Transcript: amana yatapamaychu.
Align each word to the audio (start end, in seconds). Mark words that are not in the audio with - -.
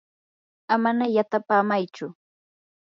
amana 0.73 1.05
yatapamaychu. 1.15 2.05